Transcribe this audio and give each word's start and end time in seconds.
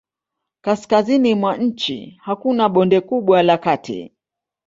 Kaskazini 0.61 1.35
mwa 1.35 1.57
nchi 1.57 2.17
hakuna 2.23 2.69
bonde 2.69 3.01
kubwa 3.01 3.43
la 3.43 3.57
kati. 3.57 4.11